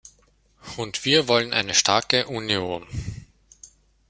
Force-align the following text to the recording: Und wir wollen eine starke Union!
Und 0.77 1.05
wir 1.05 1.27
wollen 1.27 1.53
eine 1.53 1.75
starke 1.75 2.25
Union! 2.25 2.87